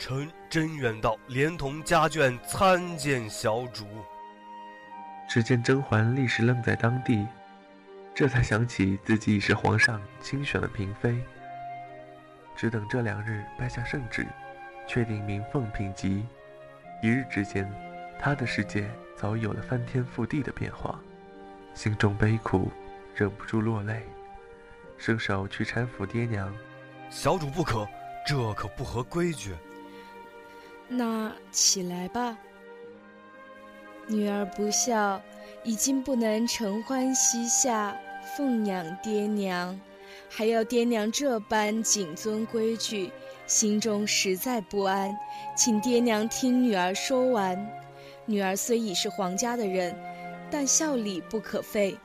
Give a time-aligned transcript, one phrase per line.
[0.00, 3.86] 臣甄远道连同家眷参见小主。
[5.28, 7.28] 只见甄嬛立时愣在当地，
[8.14, 11.22] 这才想起自己已是皇上亲选的嫔妃，
[12.56, 14.26] 只等这两日颁下圣旨，
[14.88, 16.26] 确定名凤品级，
[17.02, 17.70] 一日之间，
[18.18, 20.98] 她的世界早已有了翻天覆地的变化，
[21.74, 22.72] 心中悲苦，
[23.14, 24.02] 忍不住落泪，
[24.96, 26.50] 伸手去搀扶爹娘。
[27.10, 27.86] 小主不可，
[28.26, 29.54] 这可不合规矩。
[30.92, 32.36] 那起来吧。
[34.08, 35.22] 女儿不孝，
[35.62, 37.96] 已经不能承欢膝下
[38.36, 39.80] 奉养爹娘，
[40.28, 43.12] 还要爹娘这般谨遵规矩，
[43.46, 45.16] 心中实在不安。
[45.56, 47.70] 请爹娘听女儿说完。
[48.26, 49.96] 女儿虽已是皇家的人，
[50.50, 51.96] 但孝礼不可废，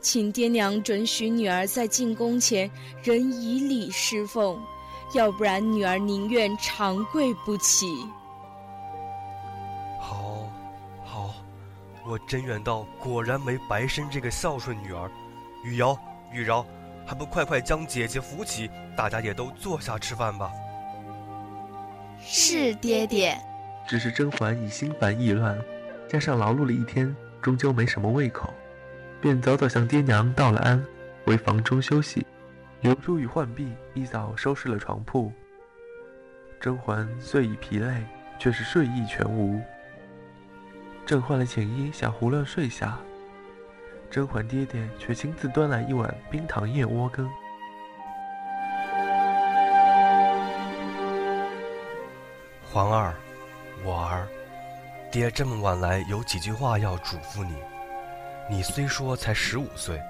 [0.00, 2.70] 请爹娘准许女儿在进宫前
[3.02, 4.58] 仍以礼侍奉。
[5.12, 8.06] 要不然，女儿宁愿长跪不起。
[10.00, 10.48] 好，
[11.04, 11.34] 好，
[12.06, 15.10] 我甄远道果然没白生这个孝顺女儿。
[15.64, 15.98] 玉瑶、
[16.32, 16.64] 玉娆，
[17.04, 20.50] 还不快快将姐姐扶起，大家也都坐下吃饭吧。
[22.20, 23.36] 是爹爹。
[23.88, 25.58] 只是甄嬛已心烦意乱，
[26.08, 28.54] 加上劳碌了一天，终究没什么胃口，
[29.20, 30.84] 便早早向爹娘道了安，
[31.26, 32.24] 回房中休息。
[32.80, 35.30] 刘珠与浣碧一早收拾了床铺，
[36.58, 38.02] 甄嬛虽已疲累，
[38.38, 39.60] 却是睡意全无。
[41.04, 42.98] 正换了寝衣想胡乱睡下，
[44.10, 47.30] 甄嬛爹爹却亲自端来一碗冰糖燕窝羹。
[52.72, 53.14] 嬛儿，
[53.84, 54.26] 我儿，
[55.10, 57.56] 爹这么晚来有几句话要嘱咐你。
[58.48, 60.00] 你虽说才十五岁，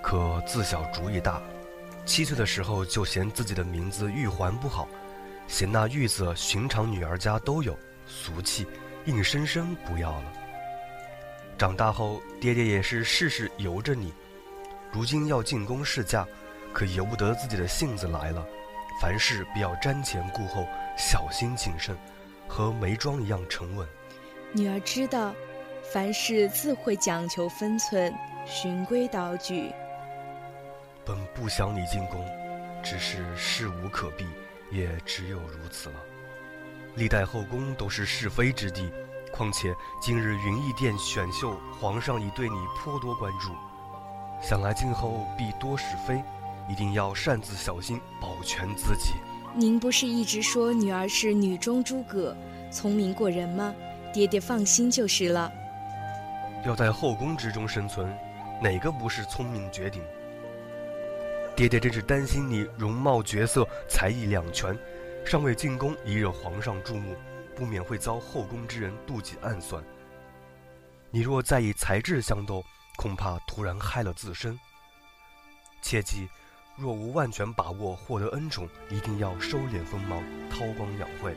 [0.00, 1.42] 可自小主意大。
[2.06, 4.88] 七岁的时候就嫌自己的名字玉环不好，
[5.46, 8.66] 嫌那玉字寻常女儿家都有，俗气，
[9.04, 10.32] 硬生生不要了。
[11.56, 14.12] 长大后，爹爹也是事事由着你，
[14.90, 16.26] 如今要进宫侍驾，
[16.72, 18.44] 可由不得自己的性子来了。
[19.00, 21.96] 凡事不要瞻前顾后，小心谨慎，
[22.48, 23.86] 和眉庄一样沉稳。
[24.52, 25.34] 女儿知道，
[25.92, 28.12] 凡事自会讲求分寸，
[28.46, 29.72] 循规蹈矩。
[31.04, 32.24] 本不想你进宫，
[32.82, 34.26] 只是事无可避，
[34.70, 35.96] 也只有如此了。
[36.96, 38.92] 历代后宫都是是非之地，
[39.32, 43.52] 况且今日云逸殿选秀，皇上已对你颇多关注，
[44.42, 46.22] 想来今后必多是非，
[46.68, 49.14] 一定要擅自小心，保全自己。
[49.54, 52.36] 您不是一直说女儿是女中诸葛，
[52.70, 53.74] 聪明过人吗？
[54.12, 55.50] 爹爹放心就是了。
[56.64, 58.12] 要在后宫之中生存，
[58.60, 60.02] 哪个不是聪明绝顶？
[61.60, 64.74] 爹爹真是担心你容貌绝色、才艺两全，
[65.26, 67.14] 尚未进宫已惹皇上注目，
[67.54, 69.84] 不免会遭后宫之人妒忌暗算。
[71.10, 72.64] 你若再以才智相斗，
[72.96, 74.58] 恐怕突然害了自身。
[75.82, 76.30] 切记，
[76.78, 81.36] 若无万全把握获得恩宠，一定要收敛锋芒，韬光养晦。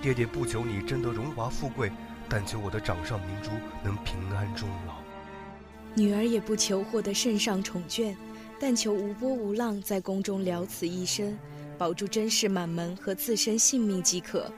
[0.00, 1.90] 爹爹不求你争得荣华富贵，
[2.28, 3.50] 但求我的掌上明珠
[3.82, 4.94] 能平安终老。
[5.96, 8.14] 女儿也不求获得圣上宠眷。
[8.62, 11.36] 但求无波无浪，在宫中了此一生，
[11.76, 14.48] 保住甄氏满门和自身性命即可。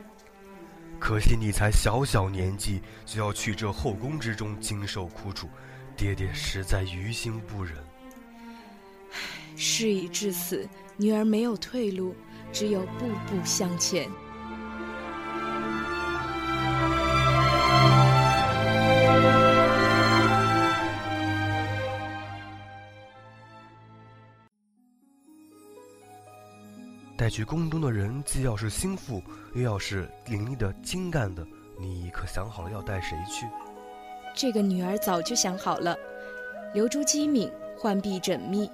[1.00, 5.48] 可惜你才小小年纪，就要去这后宫之中经受苦楚，
[5.96, 7.76] 爹爹实在于心不忍。
[9.56, 12.14] 事已至此，女儿没有退路，
[12.52, 14.06] 只有步步向前。
[27.16, 29.22] 带去宫中的人，既要是心腹，
[29.54, 31.46] 又要是伶俐的精干的，
[31.78, 33.46] 你可想好了要带谁去？
[34.34, 35.96] 这个女儿早就想好了，
[36.72, 37.48] 留珠机敏，
[37.80, 38.68] 浣碧缜密，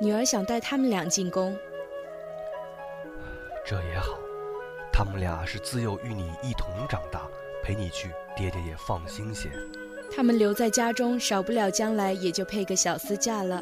[0.00, 1.56] 女儿想带他们俩进宫。
[3.66, 4.16] 这也好，
[4.92, 7.22] 他们俩是自幼与你一同长大，
[7.64, 9.50] 陪你去，爹爹也放心些。
[10.14, 13.60] 他们留在家中，少不了将来也就配个小厮嫁了。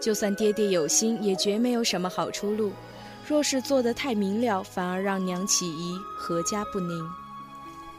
[0.00, 2.72] 就算爹爹有心，也绝没有什么好出路。
[3.26, 7.08] 若是做得太明了，反而让娘起疑，阖家不宁。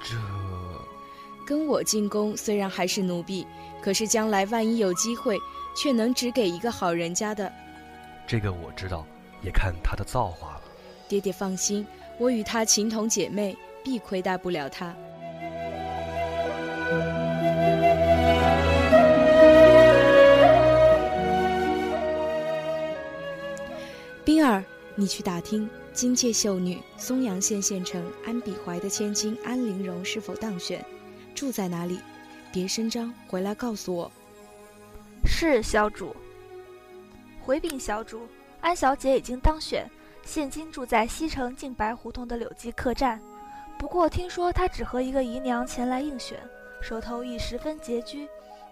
[0.04, 0.16] 这
[1.46, 3.46] 跟我进宫，虽然还是奴婢，
[3.82, 5.40] 可是将来万一有机会，
[5.76, 7.52] 却能只给一个好人家的。
[8.28, 9.06] 这个我知道，
[9.42, 10.62] 也看他的造化了。
[11.08, 11.86] 爹爹放心，
[12.18, 14.94] 我与他情同姐妹，必亏待不了他。
[24.24, 24.64] 冰儿。
[24.96, 30.86] 你去打听，金界秀女松阳县县城安比怀的千金安陵容是否当选？
[31.34, 32.00] 住在哪里？
[32.52, 34.12] 别声张，回来告诉我。
[35.26, 36.16] 是小主。
[37.42, 38.28] 回禀小主，
[38.62, 39.90] 安小姐已经当选，
[40.24, 43.20] 现今住在西城净白胡同的柳记客栈。
[43.80, 46.40] 不过听说她只和一个姨娘前来应选，
[46.82, 48.28] 手头亦十分拮据，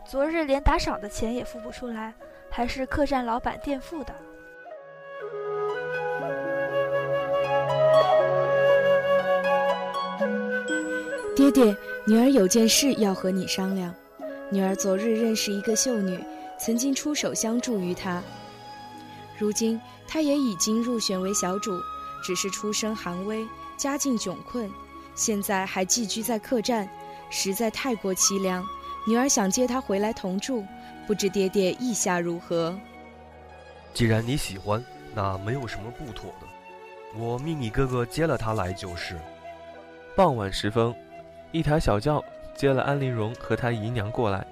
[0.07, 2.13] 昨日连打赏的钱也付不出来，
[2.49, 4.13] 还是客栈老板垫付的。
[11.41, 13.91] 爹爹，女儿有件事要和你商量。
[14.51, 16.23] 女儿昨日认识一个秀女，
[16.59, 18.21] 曾经出手相助于她。
[19.39, 21.71] 如今她也已经入选为小主，
[22.23, 23.43] 只是出身寒微，
[23.75, 24.69] 家境窘困，
[25.15, 26.87] 现在还寄居在客栈，
[27.31, 28.63] 实在太过凄凉。
[29.07, 30.63] 女儿想接她回来同住，
[31.07, 32.77] 不知爹爹意下如何？
[33.95, 34.83] 既然你喜欢，
[35.15, 37.17] 那没有什么不妥的。
[37.17, 39.19] 我命你哥哥接了她来就是。
[40.15, 40.93] 傍晚时分。
[41.51, 42.23] 一台小轿
[42.55, 44.45] 接了安陵容和她姨娘过来，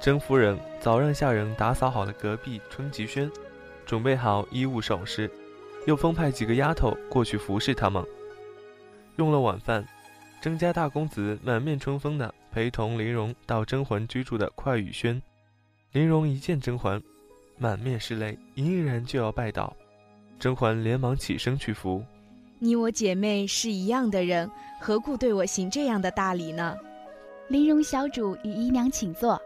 [0.00, 3.30] 甄夫人早让下人打扫好了隔壁春吉轩，
[3.84, 5.30] 准备好衣物首饰，
[5.86, 8.04] 又分派几个丫头过去服侍他们。
[9.16, 9.84] 用了晚饭，
[10.40, 15.20] 甄家大公子满面春风的陪同玲容到甄嬛居住的快雨轩。
[15.92, 17.02] 玲容一见甄嬛，
[17.58, 19.74] 满面是泪，毅然就要拜倒，
[20.38, 22.04] 甄嬛连忙起身去扶。
[22.58, 26.76] 你我姐妹是一样的人，何故对我行这样的大礼呢？
[27.48, 29.40] 玲容小主与姨娘请坐。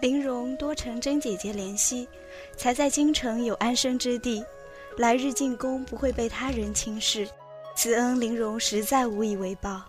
[0.00, 2.08] 玲容多承甄姐姐怜惜，
[2.56, 4.42] 才在京城有安身之地，
[4.96, 7.28] 来日进宫不会被他人轻视，
[7.74, 9.82] 此恩玲容实在无以为报。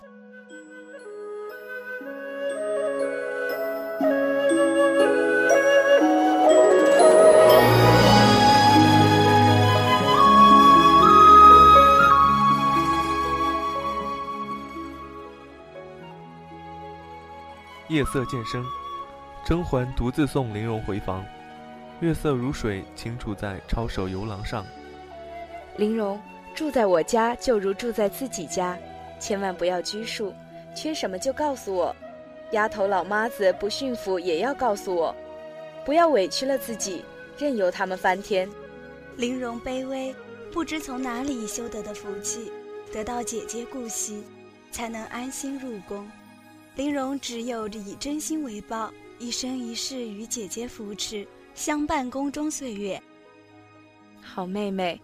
[17.90, 18.64] 夜色渐深，
[19.44, 21.26] 甄嬛独自送玲珑回房。
[22.02, 24.64] 月色如水，倾注在抄手游廊上。
[25.78, 26.22] 玲珑
[26.54, 28.78] 住在我家，就如住在自己家，
[29.20, 30.32] 千万不要拘束，
[30.76, 31.96] 缺什么就告诉我。
[32.52, 35.16] 丫头老妈子不驯服也要告诉我，
[35.84, 37.04] 不要委屈了自己，
[37.40, 38.48] 任由他们翻天。
[39.18, 40.14] 玲珑卑微，
[40.54, 42.52] 不知从哪里修得的福气，
[42.94, 44.24] 得到姐姐顾惜，
[44.70, 46.08] 才能安心入宫。
[46.80, 52.98] 玲容只有以真心为报，一生一世与姐姐扶持，相伴宫中岁月。
[54.22, 54.98] 好妹妹。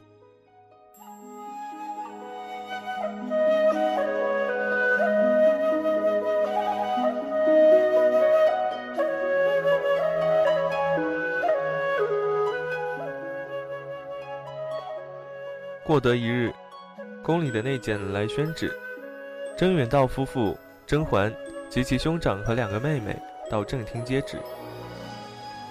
[15.83, 16.53] 过得一日，
[17.21, 18.73] 宫里的内监来宣旨，
[19.57, 20.57] 甄远道夫妇
[20.87, 21.29] 甄嬛。
[21.69, 23.15] 及其兄长和两个妹妹
[23.49, 24.41] 到正厅接旨。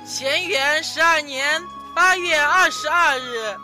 [0.07, 1.61] 乾元十二年
[1.95, 3.57] 八月二十二日，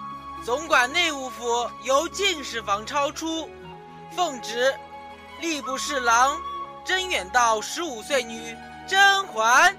[0.45, 3.49] 总管内务府由进士房超出，
[4.17, 4.75] 奉旨，
[5.43, 6.37] 吏部侍郎
[6.85, 8.57] 甄远道十五岁女
[8.87, 9.77] 甄嬛，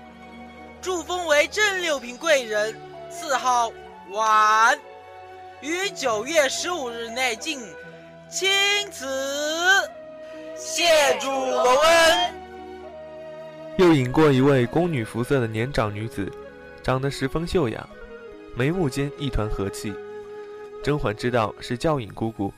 [0.82, 3.72] 祝封为正六品贵人，赐号
[4.12, 4.80] 婉，
[5.62, 7.60] 于九月十五日内进
[8.30, 8.50] 钦
[8.92, 9.90] 此。
[10.56, 12.41] 谢主隆恩。
[13.82, 16.32] 又引过一位宫女服色的年长女子，
[16.84, 17.84] 长得十分秀雅，
[18.56, 19.92] 眉目间一团和气。
[20.84, 22.54] 甄嬛知道是教引姑姑，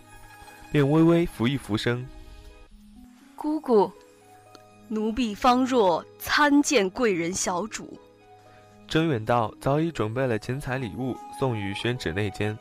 [0.69, 2.05] 便微微扶一扶身
[3.37, 3.89] ：“姑姑，
[4.89, 7.97] 奴婢方若参见贵人小主。”
[8.85, 12.57] 甄远道早已准备了钱财礼物送于宣旨内监。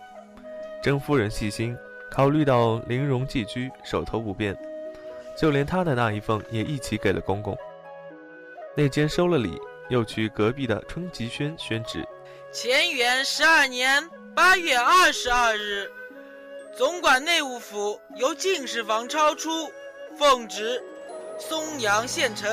[0.80, 1.76] 甄夫人细心，
[2.12, 4.56] 考虑到玲珑寄居，手头不便，
[5.36, 7.58] 就连她的那一份也一起给了公公。
[8.74, 9.60] 内监收了礼，
[9.90, 12.02] 又去隔壁的春吉轩宣旨：
[12.54, 15.90] 乾元十二年八月二十二日，
[16.74, 19.70] 总管内务府由进士房超出，
[20.18, 20.82] 奉旨，
[21.38, 22.50] 松阳县城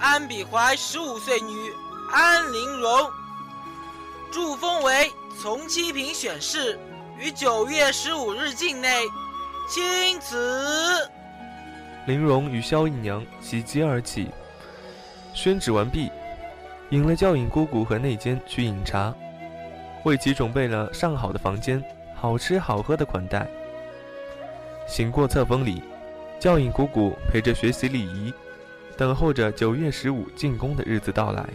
[0.00, 1.70] 安比怀十五岁女
[2.10, 3.10] 安陵容，
[4.32, 6.78] 祝封为从七品选侍，
[7.18, 9.02] 于九月十五日境内
[9.68, 11.06] 钦此。
[12.06, 14.30] 陵容与萧姨娘喜极而泣。
[15.34, 16.10] 宣旨完毕，
[16.90, 19.14] 引了教引姑姑和内监去饮茶，
[20.04, 21.82] 为其准备了上好的房间，
[22.14, 23.46] 好吃好喝的款待。
[24.86, 25.82] 行过册封礼，
[26.38, 28.32] 教引姑姑陪着学习礼仪，
[28.96, 31.48] 等候着九月十五进宫的日子到来。